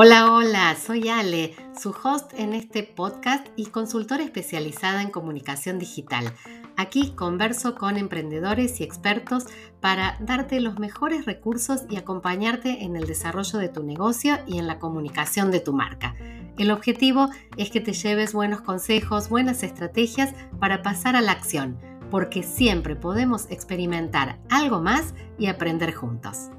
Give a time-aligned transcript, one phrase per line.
[0.00, 6.32] Hola, hola, soy Ale, su host en este podcast y consultora especializada en comunicación digital.
[6.76, 9.46] Aquí converso con emprendedores y expertos
[9.80, 14.68] para darte los mejores recursos y acompañarte en el desarrollo de tu negocio y en
[14.68, 16.14] la comunicación de tu marca.
[16.58, 21.80] El objetivo es que te lleves buenos consejos, buenas estrategias para pasar a la acción,
[22.10, 26.50] porque siempre podemos experimentar algo más y aprender juntos.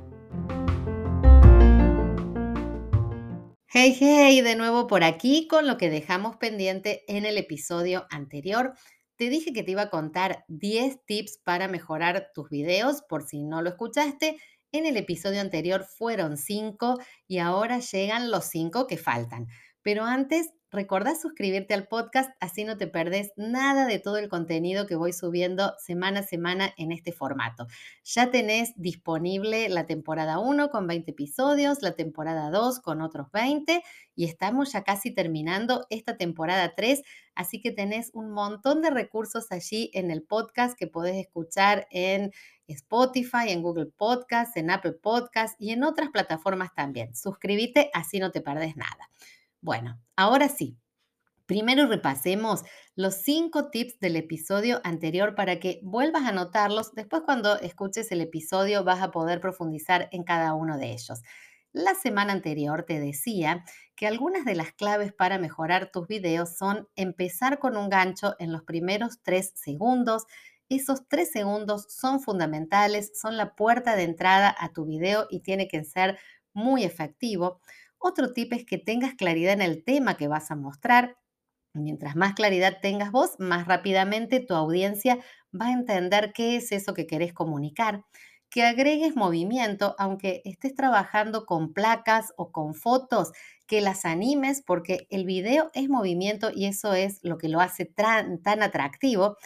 [3.71, 8.73] Hey, hey, de nuevo por aquí con lo que dejamos pendiente en el episodio anterior.
[9.15, 13.43] Te dije que te iba a contar 10 tips para mejorar tus videos, por si
[13.43, 14.37] no lo escuchaste.
[14.71, 19.47] En el episodio anterior fueron 5 y ahora llegan los 5 que faltan.
[19.81, 24.85] Pero antes Recordá suscribirte al podcast, así no te perdés nada de todo el contenido
[24.85, 27.65] que voy subiendo semana a semana en este formato.
[28.03, 33.81] Ya tenés disponible la temporada 1 con 20 episodios, la temporada 2 con otros 20
[34.15, 37.01] y estamos ya casi terminando esta temporada 3,
[37.33, 42.31] así que tenés un montón de recursos allí en el podcast que podés escuchar en
[42.67, 47.15] Spotify, en Google Podcast, en Apple Podcast y en otras plataformas también.
[47.15, 49.09] Suscríbete, así no te perdés nada.
[49.61, 50.77] Bueno, ahora sí.
[51.47, 52.63] Primero repasemos
[52.95, 56.93] los cinco tips del episodio anterior para que vuelvas a anotarlos.
[56.93, 61.21] Después cuando escuches el episodio vas a poder profundizar en cada uno de ellos.
[61.73, 66.87] La semana anterior te decía que algunas de las claves para mejorar tus videos son
[66.95, 70.25] empezar con un gancho en los primeros tres segundos.
[70.69, 75.67] Esos tres segundos son fundamentales, son la puerta de entrada a tu video y tiene
[75.67, 76.19] que ser
[76.53, 77.61] muy efectivo.
[77.99, 81.17] Otro tip es que tengas claridad en el tema que vas a mostrar.
[81.73, 85.19] Mientras más claridad tengas vos, más rápidamente tu audiencia
[85.53, 88.05] va a entender qué es eso que querés comunicar.
[88.49, 93.31] Que agregues movimiento, aunque estés trabajando con placas o con fotos,
[93.67, 97.85] que las animes porque el video es movimiento y eso es lo que lo hace
[97.85, 99.37] tan, tan atractivo.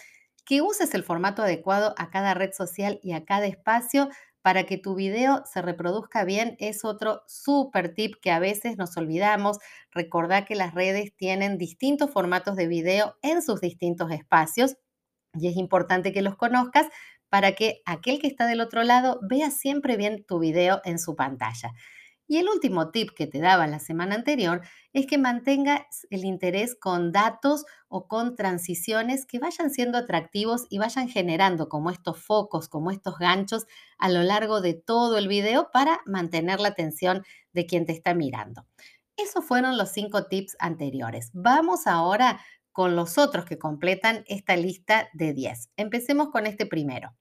[0.45, 4.09] Que uses el formato adecuado a cada red social y a cada espacio
[4.43, 8.95] para que tu video se reproduzca bien es otro súper tip que a veces nos
[8.97, 9.57] olvidamos.
[9.89, 14.75] Recordá que las redes tienen distintos formatos de video en sus distintos espacios
[15.33, 16.87] y es importante que los conozcas
[17.29, 21.15] para que aquel que está del otro lado vea siempre bien tu video en su
[21.15, 21.71] pantalla.
[22.27, 24.61] Y el último tip que te daba la semana anterior
[24.93, 30.77] es que mantengas el interés con datos o con transiciones que vayan siendo atractivos y
[30.77, 33.65] vayan generando como estos focos, como estos ganchos
[33.97, 38.13] a lo largo de todo el video para mantener la atención de quien te está
[38.13, 38.65] mirando.
[39.17, 41.29] Esos fueron los cinco tips anteriores.
[41.33, 42.39] Vamos ahora
[42.71, 45.69] con los otros que completan esta lista de 10.
[45.77, 47.15] Empecemos con este primero.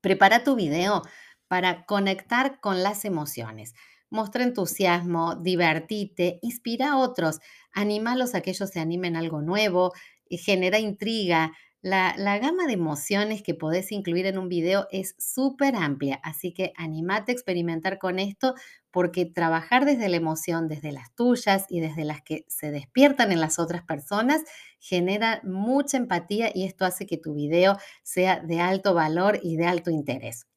[0.00, 1.02] Prepara tu video
[1.48, 3.74] para conectar con las emociones.
[4.10, 7.40] Mostra entusiasmo, divertite, inspira a otros,
[7.72, 9.92] anímalos a que ellos se animen algo nuevo,
[10.28, 11.52] y genera intriga.
[11.80, 16.52] La, la, gama de emociones que podés incluir en un video es súper amplia, así
[16.52, 18.54] que animate a experimentar con esto
[18.90, 23.40] porque trabajar desde la emoción, desde las tuyas y desde las que se despiertan en
[23.40, 24.42] las otras personas,
[24.80, 29.66] genera mucha empatía y esto hace que tu video sea de alto valor y de
[29.66, 30.48] alto interés.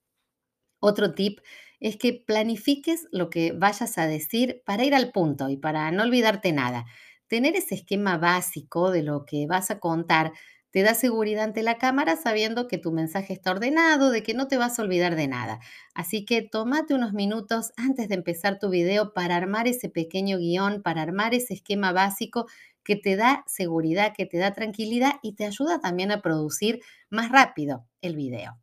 [0.80, 1.40] Otro tip
[1.82, 6.04] es que planifiques lo que vayas a decir para ir al punto y para no
[6.04, 6.86] olvidarte nada.
[7.28, 10.32] Tener ese esquema básico de lo que vas a contar
[10.70, 14.48] te da seguridad ante la cámara sabiendo que tu mensaje está ordenado, de que no
[14.48, 15.60] te vas a olvidar de nada.
[15.94, 20.82] Así que tómate unos minutos antes de empezar tu video para armar ese pequeño guion,
[20.82, 22.46] para armar ese esquema básico
[22.84, 27.32] que te da seguridad, que te da tranquilidad y te ayuda también a producir más
[27.32, 28.58] rápido el video.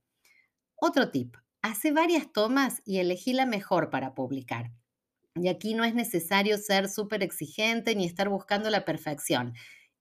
[0.77, 4.71] Otro tip, Hace varias tomas y elegí la mejor para publicar.
[5.37, 9.55] Y aquí no es necesario ser súper exigente ni estar buscando la perfección.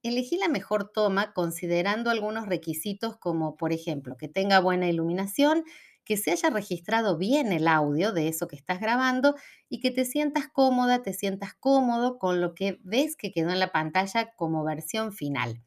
[0.03, 5.63] Elegí la mejor toma considerando algunos requisitos como, por ejemplo, que tenga buena iluminación,
[6.06, 9.36] que se haya registrado bien el audio de eso que estás grabando
[9.69, 13.60] y que te sientas cómoda, te sientas cómodo con lo que ves que quedó en
[13.60, 15.62] la pantalla como versión final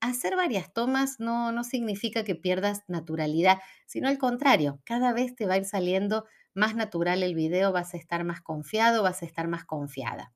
[0.00, 5.46] hacer varias tomas no, no significa que pierdas naturalidad, sino al contrario, cada vez te
[5.46, 9.26] va a ir saliendo más natural el video, vas a estar más confiado, vas a
[9.26, 10.32] estar más confiada.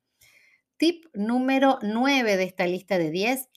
[0.77, 3.49] Tip número 9 de esta lista de 10,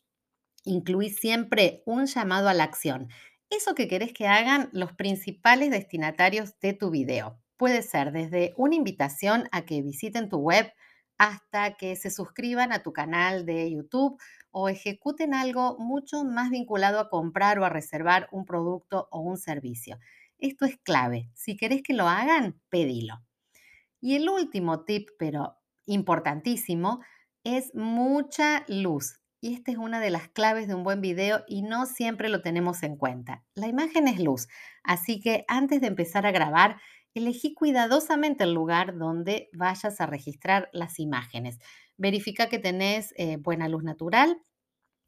[0.63, 3.09] incluí siempre un llamado a la acción.
[3.49, 7.39] Eso que querés que hagan los principales destinatarios de tu video.
[7.55, 10.71] Puede ser desde una invitación a que visiten tu web,
[11.17, 14.21] hasta que se suscriban a tu canal de YouTube
[14.51, 19.37] o ejecuten algo mucho más vinculado a comprar o a reservar un producto o un
[19.37, 19.97] servicio.
[20.37, 21.29] Esto es clave.
[21.33, 23.23] Si querés que lo hagan, pedilo.
[23.99, 27.01] Y el último tip, pero importantísimo,
[27.43, 29.19] es mucha luz.
[29.39, 32.41] Y esta es una de las claves de un buen video y no siempre lo
[32.41, 33.43] tenemos en cuenta.
[33.53, 34.47] La imagen es luz,
[34.83, 36.81] así que antes de empezar a grabar,
[37.17, 41.59] elegí cuidadosamente el lugar donde vayas a registrar las imágenes.
[41.97, 44.41] Verifica que tenés eh, buena luz natural,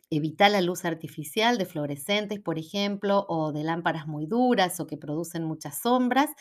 [0.09, 4.97] evita la luz artificial de fluorescentes, por ejemplo, o de lámparas muy duras o que
[4.97, 6.31] producen muchas sombras.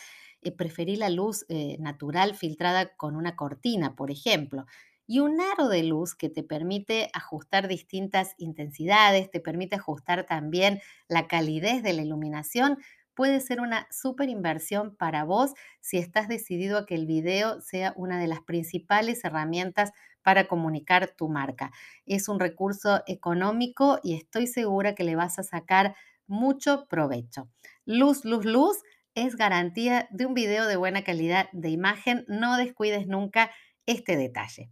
[0.43, 4.67] Eh, preferí la luz eh, natural filtrada con una cortina, por ejemplo
[5.09, 10.81] y un aro de luz que te permite ajustar distintas intensidades, te permite ajustar también
[11.09, 12.77] la calidez de la iluminación,
[13.19, 17.93] puede ser una súper inversión para vos si estás decidido a que el video sea
[17.97, 19.91] una de las principales herramientas
[20.23, 21.73] para comunicar tu marca.
[22.07, 25.97] Es un recurso económico y estoy segura que le vas a sacar
[26.29, 27.51] mucho provecho.
[27.85, 28.77] Luz, luz, luz
[29.17, 32.25] es garantía de un video de buena calidad de imagen.
[32.29, 33.51] No descuides nunca
[33.85, 34.71] este detalle.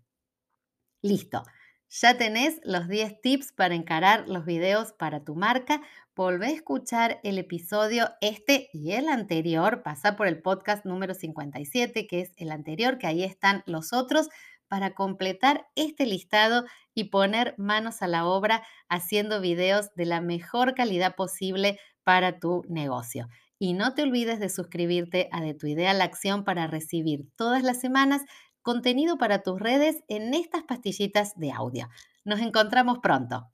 [1.03, 1.43] Listo.
[1.89, 5.83] Ya tenés los 10 tips para encarar los videos para tu marca.
[6.17, 9.83] Volvé a escuchar el episodio este y el anterior.
[9.85, 14.29] Pasa por el podcast número 57, que es el anterior, que ahí están los otros,
[14.69, 20.75] para completar este listado y poner manos a la obra haciendo videos de la mejor
[20.75, 23.29] calidad posible para tu negocio.
[23.59, 27.27] Y no te olvides de suscribirte a De tu idea a la acción para recibir
[27.37, 28.23] todas las semanas
[28.67, 31.89] contenido para tus redes en estas pastillitas de audio.
[32.25, 33.47] Nos encontramos pronto.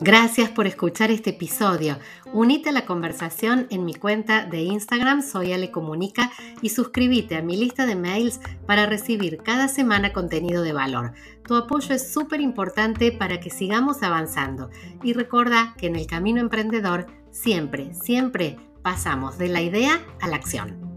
[0.00, 1.98] Gracias por escuchar este episodio.
[2.32, 7.42] Unite a la conversación en mi cuenta de Instagram Soy Ale Comunica y suscríbete a
[7.42, 11.12] mi lista de mails para recibir cada semana contenido de valor.
[11.46, 14.70] Tu apoyo es súper importante para que sigamos avanzando
[15.02, 20.36] y recuerda que en el camino emprendedor siempre, siempre pasamos de la idea a la
[20.36, 20.91] acción.